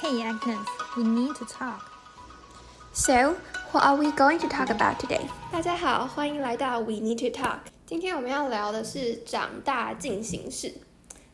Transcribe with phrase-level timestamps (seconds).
[0.00, 0.64] Hey Agnes,
[0.96, 1.90] we need to talk.
[2.92, 3.34] So,
[3.72, 5.26] what are we going to talk about today?
[5.50, 7.58] 大家好，欢迎来到 We Need to Talk。
[7.84, 10.72] 今天我们要聊的是长大进行式。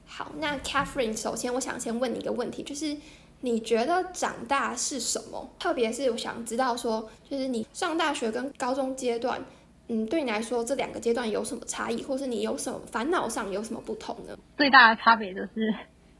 [0.07, 2.97] 好，那 Catherine，首先我想先问你一个问题，就是
[3.43, 5.46] 你觉得长大是什么？
[5.59, 9.45] 特别是我想知道说，就是你上大学跟高中阶段，
[9.89, 14.35] 嗯，对你来说这两个阶段有什么差异，或是你有什么烦恼上有什么不同呢？
[14.57, 15.75] 最大的差别就是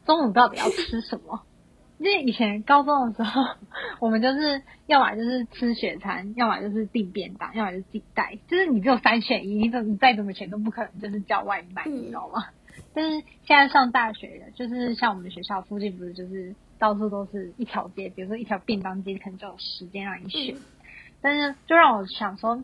[0.05, 1.41] 中午到底要吃什么。
[2.05, 3.43] 因为以前高中的时候，
[3.99, 12.45] 我们就是要么就是吃雪餐，要么就是订便当，要么就是自己带，就是你只有三选一，你怎你再怎么选都不可能就是叫外卖，你知道吗？
[12.93, 20.57] 但是现在上大学的，就是像我们学校附近不是就是到处都是一条街，比如说一条便当街，可能就有时间让你选。
[21.23, 22.62] 但是就让我想说，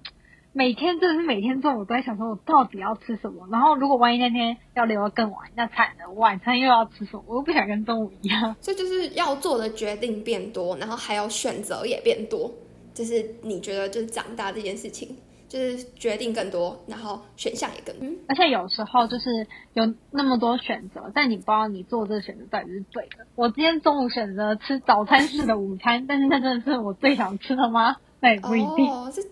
[0.53, 3.49] 每天真的是每天中午都在想说，我到底要吃什么？
[3.51, 7.25] 然后如果万一那天要留得更晚，那惨了，晚餐又要吃什么？
[7.27, 8.57] 我又不想跟中午一样。
[8.61, 12.51] 所以就是要做的决定变多，然后还有选择也变多。
[12.93, 15.17] 就是你觉得就是长大这件事情。
[15.51, 23.27] 就是决定更多，然后选项也更多，而且有时候就是有那么多选择，但你不知道你做这个选择到底是对的。
[23.35, 27.97] 我今天中午选择吃早餐式的午餐，但是那真的是我最想吃的吗？
[28.21, 28.93] 那也不一定。
[28.93, 29.29] 哦，是，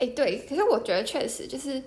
[0.00, 0.44] 哎，对。
[0.48, 1.80] 可是我觉得确实就是，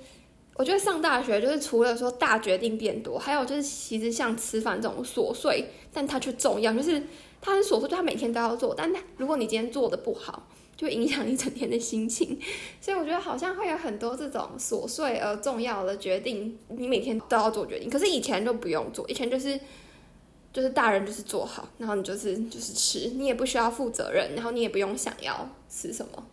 [0.56, 7.04] 我觉得上大学就是除了说大决定变多，还有就是其实像吃饭这种琐碎，但它却重要，就是
[7.42, 10.48] 它很琐碎，就它每天都要做，但如果你今天做的不好。
[10.76, 12.38] 就影响一整天的心情，
[12.82, 17.88] 所以我觉得好像会有很多这种琐碎而重要的决定，你每天都要做决定。
[17.88, 19.58] 可是以前就不用做，以前就是
[20.52, 26.28] 就是大人就是做好，然后你就是就是吃，你也不需要负责任，然后你也不用想要吃什么，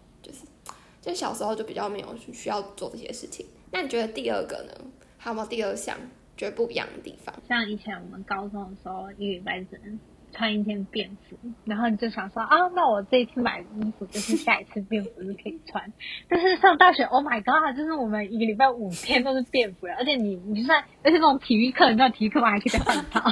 [1.01, 3.47] 就小时候就比较没有需要做这些事情。
[3.73, 4.73] 那你觉得第二个呢？
[5.19, 5.97] 还有没有第二项
[6.37, 7.35] 觉得不一样的地方？
[7.49, 9.99] 像以前我们高中的时候，一礼拜只能。
[10.33, 15.93] 穿一天便服，然后你就想说啊，那我这一次买的衣服就是下一次便服就可以穿。
[16.29, 23.29] 但是上大学，Oh my God，就是我们一个礼拜五天都是便服，而且你你就算而且那种体育课，你知道体育课嘛还可以再换套，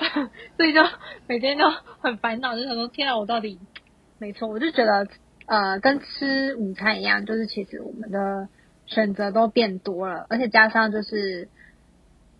[0.56, 0.80] 所以就
[1.26, 1.64] 每天都
[2.00, 3.60] 很烦恼，就想说天啊，我到底
[4.16, 5.06] 没错，我就觉得
[5.50, 8.48] 呃，跟吃午餐一样，就是其实我们的
[8.86, 11.48] 选择都变多了，而且加上就是。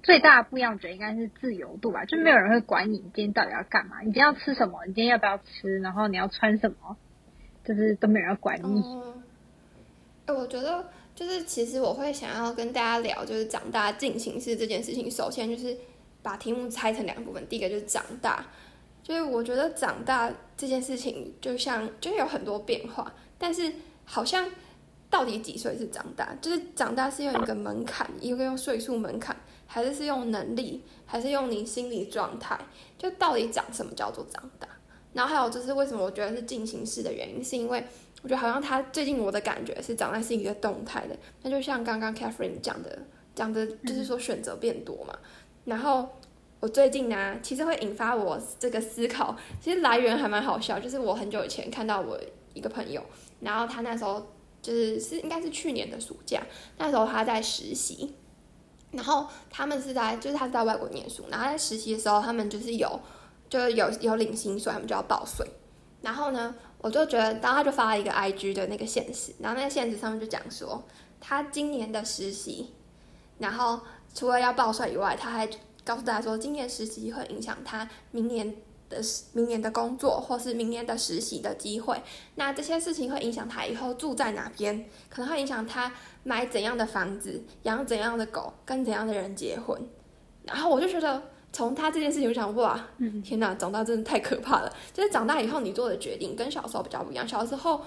[0.03, 6.97] 最大的不一样，我觉得应该是自由度吧，就没有人会管你今天到底要干嘛，你今天要吃什么，你今天要不要吃，然后你要穿什么，
[7.67, 8.83] 就是都没人管你。
[10.25, 15.11] 哎，我觉得就是其实我会想要跟大家聊，就是长大进行式这件事情。
[15.11, 15.77] 首先就是
[16.23, 18.47] 把题目拆成两部分，第一个就是长大，
[19.03, 23.73] 就是我觉得长大这件事情就像就是有很多变化，但是
[24.05, 24.51] 好像
[25.09, 26.35] 到底几岁是长大？
[26.41, 29.37] 就是长大是用一个门槛，一个用岁数门槛。
[29.73, 32.59] 还是是用能力，还是用你心理状态？
[32.99, 34.67] 就到底长什么叫做长大？
[35.13, 37.85] 然后还有就是为什么我觉得是进行式的原因，是因为
[38.25, 41.17] 我觉得好像他最近我的感觉是长大是一个动态的。
[41.43, 42.99] 那就像刚刚 Catherine 讲的，
[43.33, 45.17] 讲的就是说选择变多嘛。
[45.65, 46.09] 然后
[46.61, 52.21] 我最近呢，其实会引发我这个思考，其实来源还蛮好笑，就是我很久以前看到我
[52.55, 53.03] 一个朋友，
[53.41, 54.25] 然后他那时候
[54.63, 56.43] 就是是应该是去年的暑假，
[56.79, 58.15] 那时候他在实习。
[58.93, 63.01] 然后他们是在，就是他是在外国念书，然后在实习的时候，他们就是有，
[63.49, 65.47] 就是有有领薪水，他们就要报税。
[66.03, 70.83] 然后呢，我就觉得，然后他就发了一个 IG 的那个现实，然后那个现实上面就讲说，
[71.21, 72.73] 他今年的实习，
[73.39, 73.79] 然后
[74.13, 75.49] 除了要报税以外，他还
[75.91, 78.55] 告诉大家说，今年实习会影响他明年。
[78.91, 79.01] 的
[79.35, 81.97] 明年的工作，或是明年的实习的机会，
[82.35, 85.93] 那这些事情会影响他以后住在哪边，可能会影响他
[86.25, 89.81] 买怎样的房子，养怎样的狗，跟怎样的人结婚。
[90.43, 92.85] 然后我就觉得，从他这件事情，我想，哇，
[93.23, 94.73] 天哪，长大真的太可怕了。
[94.93, 97.29] 就是长大以后，你做的决定跟小时候比较不一样。
[97.29, 97.81] 小时候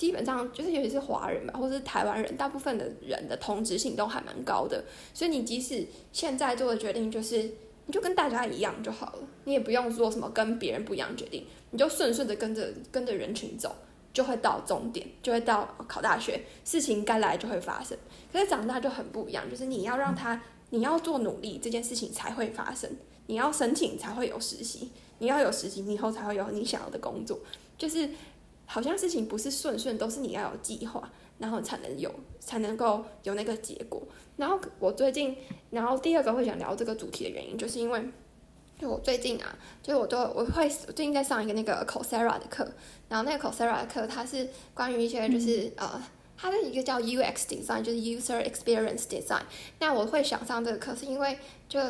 [0.00, 7.50] 基本上就是，尤其是华人吧，或是台湾人，大部分的人的同质性都还蛮高的，所以你即使现在做的决定就是。
[7.86, 13.74] 你就跟大家一样就好了，你也不用说什么跟别人不一样决定，你就顺顺的跟着跟着人群走，
[14.12, 17.98] 就会到终点，就会到考大学，事情该来就会发生。
[18.32, 22.88] 可是长大就很不一样，就是你要让他，你要做努力，这件事情才会发生。
[23.26, 27.40] 你要申请才会有实习，你要有实习，你以后才会有你想要的工作。
[27.76, 28.08] 就是
[28.72, 32.08] 好像事情不是顺顺，都是你要有计划，然后才能有，
[32.38, 34.00] 才能够有那个结果。
[34.36, 35.36] 然后我最近，
[35.70, 38.00] 然后第二个会想聊这个主题的原因，就是因为，
[38.78, 42.64] 就我最近啊，就是我都我会最近在上一个那个 Coursera 的课，
[43.08, 46.00] 然后那个 Coursera 的课它是关于一些就是呃，
[46.36, 49.42] 它的一个叫 UX Design，就是 User Experience Design。
[49.80, 51.36] 那我会想上这个课，是因为
[51.68, 51.80] 就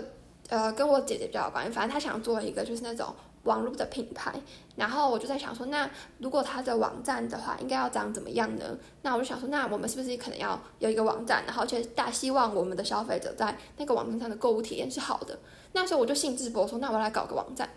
[0.48, 3.14] 呃跟我姐姐比较有关，反正她想做一个就是那种
[3.44, 4.32] 网络的品牌，
[4.76, 5.88] 然后我就在想说，那
[6.19, 8.76] 如果它的网站的话，应该要长怎么样呢？
[9.02, 15.38] 那我就想说，那我们是不是可能要有一个网站，然后且大希望我们的消费者在那个网站上的购物体验是好的。
[15.72, 17.69] 那时候我就兴致勃勃说，那我来搞个网站。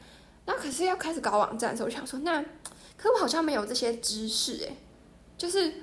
[0.45, 2.44] 那可是要开始搞网站的时候，我想说，那
[2.98, 4.77] 可我好像没有这些知识诶，
[5.38, 5.74] 就是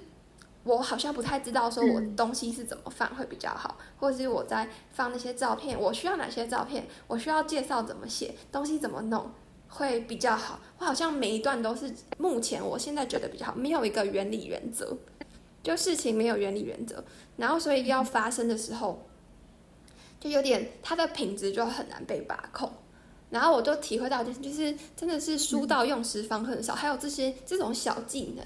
[0.64, 9.30] 我好像不太知道说我东西是怎么放会比较好，或者是我在放那些照片，我需要哪些照片，我需要介绍怎么写，东西怎么弄
[9.70, 10.60] 会比较好。
[10.78, 14.94] 我好像每一段都是目前我现在觉得比较好，没有一个原理原则，
[15.62, 17.02] 就事情没有原理原则，
[17.36, 19.06] 然后所以要发生的时候，
[20.20, 22.70] 就有点它的品质就很难被把控。
[23.30, 28.44] 然后我就体会到，就是就是真的是书到用时方恨少，还有这些这种小技能，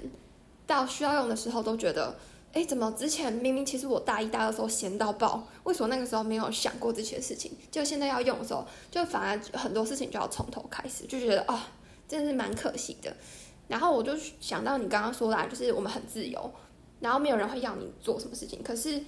[0.67, 2.15] 到需要用的时候都觉得，
[2.55, 7.51] 哎，怎么之前明明其实我大一、大二的时候闲到爆，为什么那个时候没有想过这些事情？
[7.69, 11.67] 就现在要用的时候，就反而很多事情就要从头开始，就觉得啊，
[12.07, 13.13] 真的是蛮可惜的。
[13.67, 16.49] 然后我就想到你刚刚说啦，就是我们很自由，
[17.01, 19.03] 然后没有人会要你做什么事情，可是。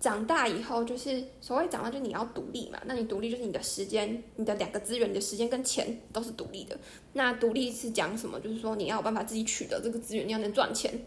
[0.00, 2.78] 长大以后就是所谓长大，就你要独立嘛。
[2.84, 6.78] 那你独立就是你的时间、你的两个资源，你的时间跟钱都是独立的。
[7.14, 8.38] 那独立是讲什么？
[8.38, 11.04] 就是说你要有办法自己取得这个资源，你要能赚钱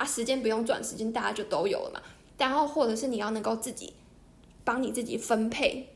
[0.00, 0.04] 啊。
[0.04, 2.00] 时间不用赚，时间大家就都有了嘛。
[2.38, 3.92] 然后或者是你要能够自己
[4.64, 5.88] 帮你自己分配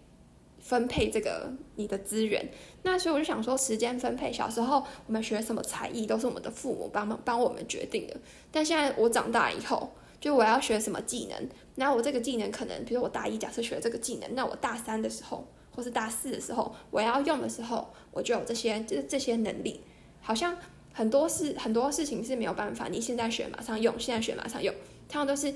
[0.60, 2.48] 分配这个你的资源。
[2.82, 8.16] 那所以我就想说，时间分配，小时候我们学什么才艺都是我们的父母帮忙帮我们决定的。
[8.52, 9.90] 但现在我长大以后。
[10.20, 15.46] 就我要学什么技能，那我这个技能可能，比如我大一假设学这个技能，那我大三的时候
[15.76, 19.82] 或是大四的时候，我要用的时候，我就有这些就是这些能力。
[20.22, 20.56] 好像
[20.94, 24.72] 很多事很多事情是没有办法，你现在学马上用，现在学马上用，
[25.08, 25.52] 他们都是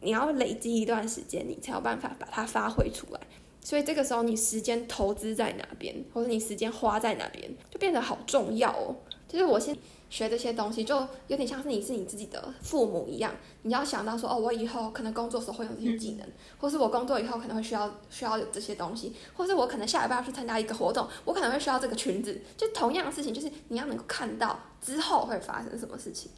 [0.00, 3.20] 你要累积一段时间，你才有办法把它发挥出来。
[3.60, 8.94] 所以这个时候你时间投资在哪边，或者你时间花在哪边，就变得好重要哦。
[9.26, 9.76] 就是我现
[10.08, 13.32] 学这些东西，就有点像是你是你自己的父母一样，
[13.62, 16.26] 你要想到说，哦，我以后可能工作时候会有这些技能，
[16.58, 26.30] 或是我工作以后可能会需要需要有这些东西，或是我可能下礼拜要去参加一个活动，我可能会需要这个裙子，就同样的事情，就是你要能够看到之后会发生什么事情，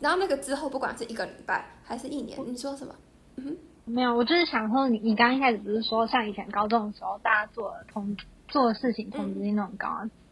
[0.00, 2.94] 然后那个之后不管是一个礼拜还是一年，你说什么？
[3.36, 3.56] 嗯，
[3.86, 8.16] 没有，我就是想说，你你刚一开始不是说像以前高中的时候，大家做同
[8.46, 9.88] 做的事情同质性都很高。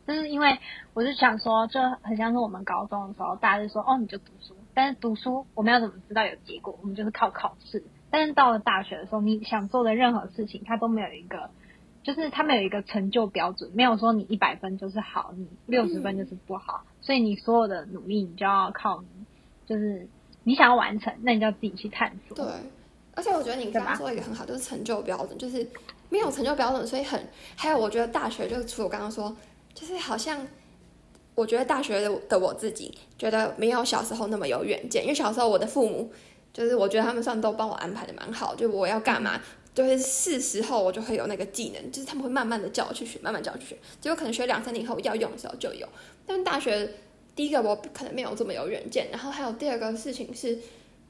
[0.06, 0.58] 就是因为
[0.94, 4.56] 我是想说，就很像是我们高中的时候，大家就说哦，你就读书。
[4.74, 6.76] 但是读书我们要怎么知道有结果？
[6.80, 7.84] 我们就是靠考试。
[8.10, 11.50] 但是到了大学的时候，你想做的任何事情，它都没有一个，
[12.02, 16.84] 就是它没有一个成就标准，没有说你一百分就是好，你六十分就是不好。
[17.00, 19.24] 所以你所有的努力，你就要靠你，
[19.66, 20.08] 就是
[20.42, 22.36] 你想要完成，那你就要自己去探索。
[22.36, 22.46] 对，
[23.14, 25.66] 而且我觉得你刚刚说一个很好，就是成就标准，就是
[26.08, 29.36] 没有成就标准，所以很还有，我觉得大学就是除了我刚刚说。
[29.74, 30.46] 就是好像，
[31.34, 36.12] 我觉得大学的的我自己觉得没有小时候那么有远见，因为小时候我的父母
[36.52, 39.40] 就是我觉得他们算都帮我安排的蛮好，就我要干嘛，
[39.74, 45.88] 就是是时候我就会有那个技能，就是他们会慢慢的叫我去学，慢慢叫我去学，结果可能学两三年以后要用的时候就有。
[46.26, 46.88] 但大学
[47.34, 50.58] 第一个我可能没有这么有远见，然后还有第二个事情是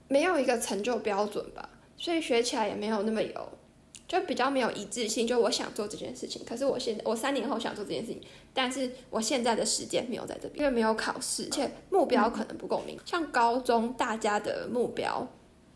[0.06, 3.48] 没有一个成就标准吧，所以学起来也没有那么有。
[4.12, 8.20] 就比较没有一致性，就我想做这件事情，可是我现在我三年后想做这件事情，
[8.52, 12.98] 但是我现在的时间没有在这边，因为没有考试，而且目标可能不够明。
[13.06, 15.26] 像高中大家的目标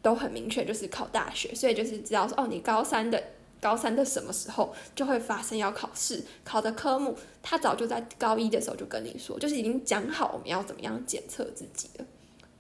[0.03, 3.23] 都很明确，就是考大学，所以就是知道说，哦，你高三的
[3.59, 12.05] 高三的什么时候就会发生要考试，考的科目他早就在高一的时候就跟你说，就是已经讲好我们要怎么样检测自己了。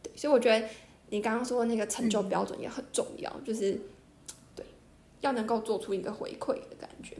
[0.02, 0.66] 对，所以我觉得
[1.10, 3.78] 你刚刚说的那个成就标准也很重要，就是。
[5.20, 7.16] 要能够做出一个回馈的感觉，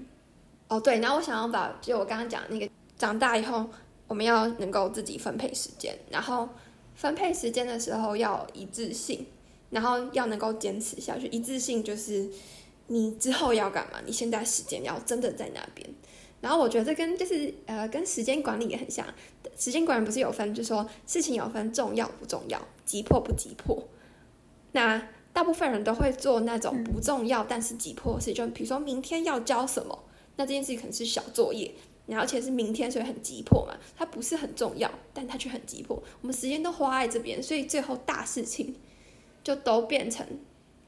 [0.69, 3.67] 哦对，然后我想要把就我刚刚讲那个，长大以后
[4.07, 6.49] 我们要能够自己分配时间，然后
[6.95, 9.27] 分配时间的时候要一致性，
[9.71, 11.27] 然后要能够坚持下去。
[11.29, 12.29] 一致性就是
[12.89, 15.89] 你之后要干嘛，你现在时间要真的在那边。
[16.41, 19.07] 然后我觉得这跟就是呃跟时间管理也很像，
[19.57, 23.83] 时间管理不是有分，就是说事情有分重要不重要，急迫不急迫，
[24.73, 25.03] 那。
[25.37, 30.05] 大部分人都会做那种不重要但是急迫的事，就比如说明天要交什么，
[30.37, 31.75] 那这件事情可能是小作业，
[32.07, 33.77] 然后而且是明天，所以很急迫嘛。
[33.99, 36.03] 它不是很重要，但它却很急迫。
[36.23, 38.77] 我们时间都花在这边，所以最后大事情
[39.45, 40.27] 就都变成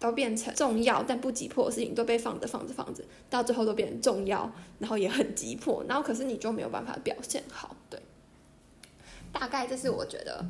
[0.00, 7.76] 都变成重要但不急迫的事情，都被放着放着放着，到最后都变成重要，然后也很急迫，然后可是你就没有办法表现好。
[7.90, 8.00] 对，
[9.30, 10.46] 大概这是我觉得。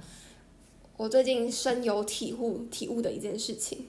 [0.99, 3.89] 我最近深有体悟体悟的一件事情。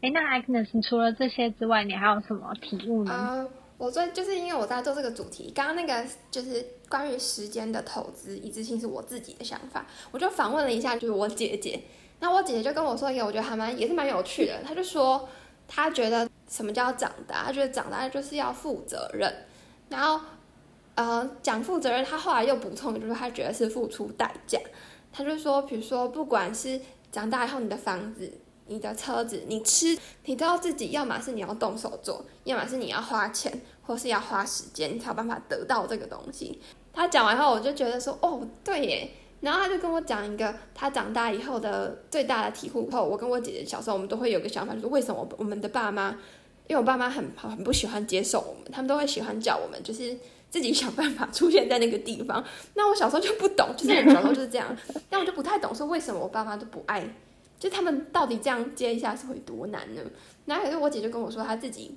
[0.00, 3.12] 哎，那 Agnes，除了这些之外，你还有什么体悟呢？
[3.12, 11.78] 啊，我最就是因为我在做这个主题，刚刚那个就是关于时间的投资一致性是我自己的想法，我就访问了一下，就是我姐姐，
[12.20, 15.28] 那我姐姐就跟我说一个我觉得还蛮也是蛮有趣的，她就说
[15.68, 19.30] 她觉得什么叫长大，她觉得长大就是要负责任，
[19.90, 20.24] 然后
[20.94, 24.58] 呃讲负责任，她后来又补充就是她觉得是付出代价，
[25.14, 26.78] 他就说比如说不管是
[27.10, 28.30] 长大以后你的房子。
[28.66, 29.94] 你的车子，你吃，
[30.24, 33.52] 你都要自己，要么是你要动手做，要么是你要花钱，
[33.82, 36.58] 或是要花时间，才有办法得到这个东西。
[36.90, 39.10] 他讲完后，我就觉得说，哦，对耶。
[39.42, 42.90] 然后他就跟我讲一个他长大以后的最大的体悟。
[42.90, 46.18] 后，我跟我姐姐小时候，我们都会有个想法，就是为什么我们的爸妈，
[46.66, 50.16] 因为我爸妈很很不喜欢接受我们，他们都会喜欢叫我们，就是
[50.50, 52.44] 自己想办法 出现在那个地方。
[52.74, 54.76] 那我小时候就不懂，就是小时候就是这样，
[55.10, 57.06] 但我就不太懂，说为什么我爸妈都不爱。
[57.56, 60.02] 就他们到底这样接一下是会多难呢？
[60.44, 61.96] 然后可是我姐就跟我说，她自己，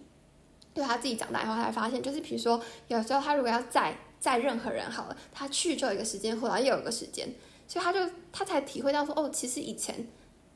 [0.74, 7.28] 对她自己长大以后，才发现，就是比如说，有时候她如果要载载任何人好了，她去就有一个时间，回来又有一个时间，
[7.68, 8.00] 所以她就
[8.32, 10.08] 她才体会到说，哦，其实以前，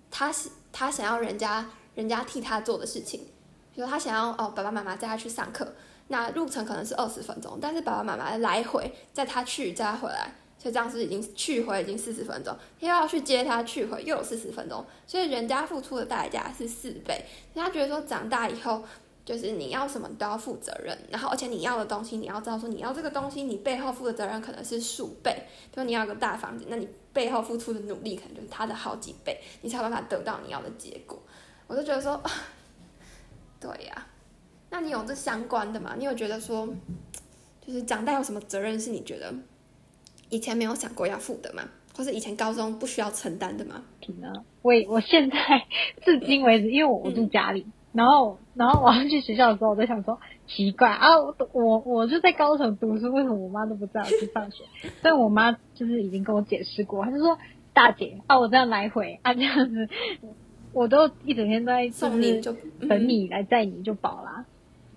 [0.09, 3.27] 她是她想要人家人家替她做的事情，
[3.73, 5.73] 比如他想要哦爸爸妈妈载他去上课，
[6.07, 10.33] 那路程可能是二十分钟，但是爸爸妈妈来回载他去载他回来。
[10.59, 17.25] 所以这样是已经去回已经四十分钟，又要去接他去回又有四十分钟，所以人家付出的代价是四倍。
[17.55, 18.83] 他觉得说长大以后
[19.25, 25.47] 就是你要什么都要负责任，然后而且你要的东西你要知道说你要这个东西，你背后负的责任可能是数倍。
[25.71, 31.19] 比如你要个大房子，那你背后付出的努力可能就是他的好几倍，你才有办法得到你要的结果。
[31.65, 32.21] 我就觉得说，
[33.61, 34.07] 对呀，
[34.71, 35.93] 那你有这相关的吗？
[35.97, 36.67] 你有觉得说，
[37.65, 39.33] 就是长大有什么责任是你觉得？
[40.29, 41.63] 以前没有想过要负的吗？
[41.95, 43.83] 或是以前高中不需要承担的吗？
[44.19, 44.33] 呢？
[44.61, 45.37] 我我现在
[46.03, 51.07] 至今为止，因为我我住家里，然后然后我要去学校的时候，我在想说奇怪啊，
[51.51, 54.63] 我我就在高雄读书，为什么我妈都不知道去上学？
[55.03, 57.37] 但我妈就是已经跟我解释过，她就说
[57.73, 59.89] 大姐啊，我这样来回啊这样子，
[60.73, 62.53] 我都一整天都在送你就
[62.87, 64.45] 等你来载你就饱啦。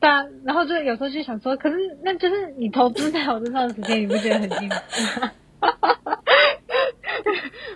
[0.00, 5.32] 对啊，然后就有时候就想说，可是那就是你投资在我身上的时间，你不觉得很幸福吗？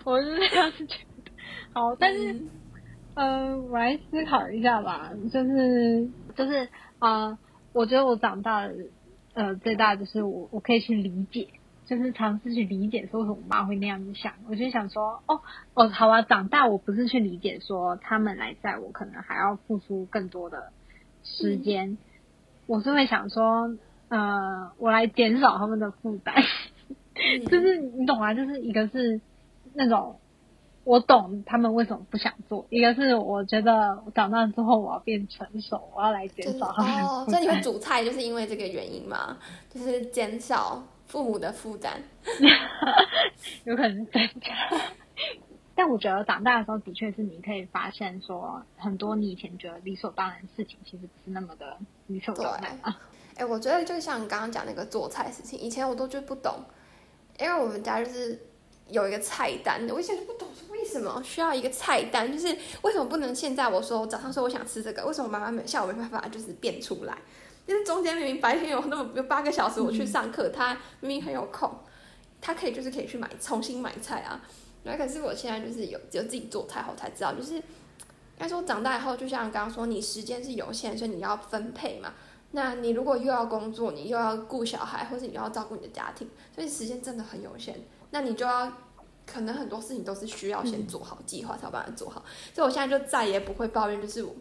[0.04, 1.32] 我是这样子觉得。
[1.72, 2.36] 好，但是，
[3.14, 5.10] 嗯，我来思考一下吧。
[5.32, 7.38] 就是就是啊，
[7.72, 8.74] 我觉得我长大的
[9.34, 11.48] 呃最大就是我我可以去理解，
[11.88, 14.34] 就是尝试去理解说为什么我妈会那样子想。
[14.46, 15.40] 我就想说，哦
[15.72, 20.70] 哦，好啊，长大我不是去理解说他们来载我可能还要付出更多的
[21.24, 21.96] 时间。
[22.66, 23.74] 我是会想说，
[24.08, 26.34] 呃，我来减少他们的负担，
[27.50, 29.18] 就是你懂啊，就是一个是
[29.72, 30.20] 那种
[30.84, 37.04] 我懂他们为什么不想做，一个是我觉得长大之后我要变成熟，我要来减少他们。
[37.06, 39.38] 哦，所以你会煮菜就是因为这个原因吗？
[39.70, 42.00] 就是减少父母的负担，
[43.64, 44.54] 有可能增加。
[45.74, 53.00] 但我觉得长大的时候，的确是你可以发现说，很多你以前觉得理所当然的事情，其实不是那么的理所当然啊。
[53.36, 56.54] 哎，我觉得就像刚刚讲那个做菜事情，以前我都就不懂，
[57.38, 58.38] 因为我们家就是
[58.88, 62.48] 有一个菜单，我以前就不懂为什么需要一个菜单，就是
[62.82, 67.16] 为什么不能现在我说早上说我想吃这个，为什么妈妈没下午没办法就是变出来？
[67.68, 71.70] 就是中间明明白天有那么有八个小时我去上课，他明明很有空，
[72.40, 74.40] 他可以就是可以去买重新买菜啊。
[74.84, 77.62] 那可是我现在就是有只有自己做菜后才知道，就是应
[78.38, 82.14] 该说长大以后，就像刚刚说，你时间是有限，所以你要分配嘛。
[82.52, 87.78] 那你如果又要工作，你又要顾小孩，或者你又要照顾你的家庭，所以时间真的很有限。
[88.10, 88.72] 那你就要
[89.26, 92.24] 可能很多事情都是需要先做好计划，才有办法做好。
[92.54, 94.34] 所以我现在就再也不会抱怨，就是我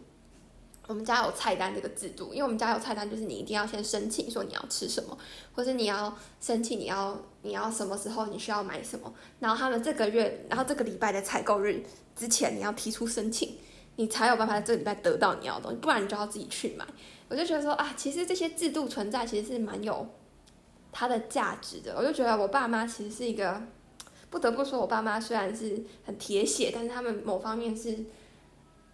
[0.88, 0.98] 我。
[0.98, 5.16] 们家有菜单这个制度，因为我们家有菜单，就是你一定要先申请说你要吃什么，
[5.54, 11.80] 或者你要申请你要你要什么时候你需要买什么，然后他们这个月，然后这个礼拜的采购日
[12.16, 13.56] 之前你要提出申请，
[13.94, 16.84] 你才有办法在这个礼拜得到你要的东西，不然你就要自己去买。
[17.28, 20.04] 我就觉得说啊，其实这些制度存在其实是蛮有
[20.90, 21.94] 它的价值的。
[21.96, 23.62] 我就觉得我爸妈其实是一个，
[24.30, 27.96] 不得不说我爸妈虽然是很铁血，但是他们某方面是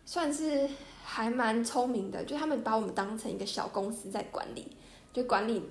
[0.05, 0.69] 算是。
[1.07, 4.77] 还蛮聪明的，就他们把我们当成一个小公司在管理，
[5.13, 5.63] 就管理，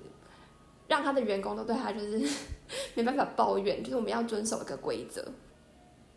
[0.86, 2.22] 让他的员工都对他就是
[2.94, 5.26] 没办法抱怨，就是我们要遵守一个规则。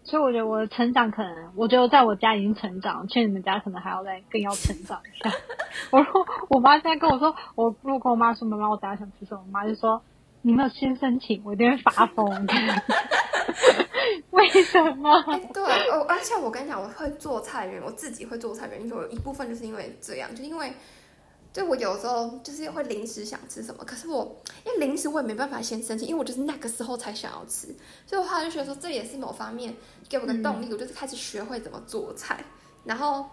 [0.04, 5.30] 所以我觉得我的成长可能，我觉得在我家已经成长，去你们家可能还要再更要成长一下。
[5.92, 10.02] 我说我妈现在跟我说，我如果跟我妈说妈妈我等下想吃什么，我妈就说
[10.44, 12.26] 你没有先申请，我一定会发疯。
[14.32, 15.12] 为什么？
[15.54, 20.74] 对，哦，而且我跟你讲，我会做菜原因，我自己会做菜原因，就有一部分就是因为这样，就因为，
[21.54, 24.36] 就我有时候就是会临时想吃什么，可是我
[24.66, 27.68] 因为临时我也没办法先生气，因为我就是那个时候才想要吃，
[28.06, 29.76] 所以我后来就觉得说这也是某方面
[30.10, 32.44] 给我个动力，我就是开始学会怎么做菜，
[32.84, 33.26] 然后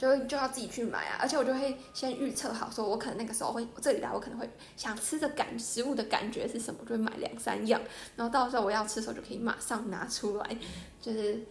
[0.00, 7.78] 就就要自己去买啊，而且我就会先预测好，说我可能那个时候会这里来，我可能会想吃的感食物的感觉是什么，就会买两三样，
[8.16, 10.56] 然后到时候我要吃的时候就可以马上拿出来，
[11.02, 11.42] 就是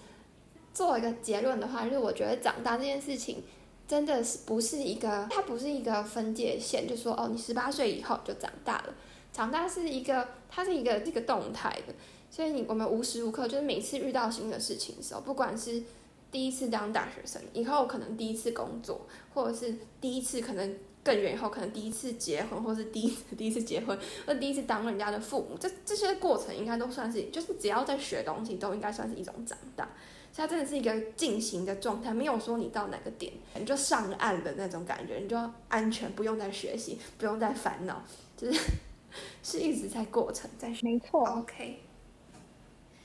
[0.74, 3.44] 做一个结论的话，就是我觉得长大这件事情。
[3.88, 8.94] 真的是不是一个，它不是一个分界线，就说哦，你十八岁以后就长大了。
[9.34, 11.94] 长大是一个，它是一个这个动态的，
[12.29, 15.82] 所以你我们无时无刻就是每次遇到新的事情的时候，不管是
[16.31, 29.89] 第一次当大学生，以后可能第一次工作，或者是第一次可能更远以后可能第一次结婚，或是第一次 第一次结婚，或第一次当人家的父母，这这些过程应该都算是，就是只要在学东西，都应该算是一种长大。
[30.31, 35.36] 它真的是一个进行的状态，没有说你到哪个点你就上岸的那种感觉，你就
[35.67, 38.01] 安全，不用再学习，不用再烦恼，
[38.38, 38.62] 就是
[39.43, 40.86] 是一直在过程在学。
[40.88, 41.27] 没错。
[41.27, 41.79] OK。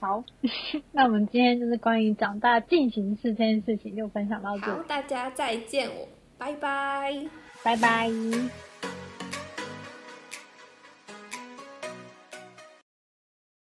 [0.01, 0.23] 好，
[0.93, 4.67] 那我们今天就是关于长大进行式这件事情就分享到这。
[4.67, 7.27] 好，大家再见，我拜拜，
[7.63, 8.11] 拜拜。